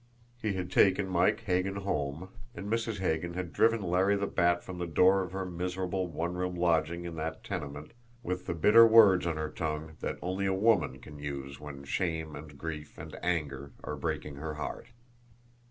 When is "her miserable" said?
5.31-6.07